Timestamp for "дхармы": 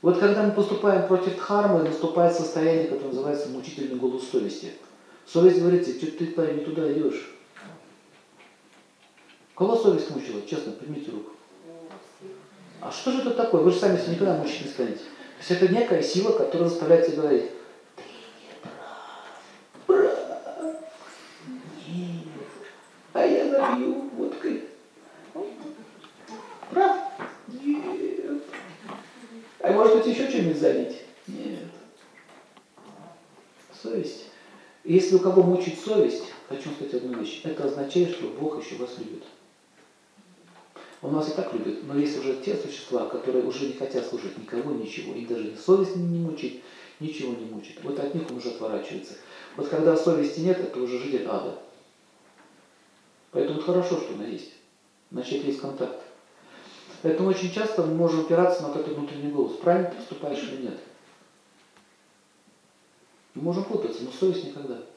1.36-1.82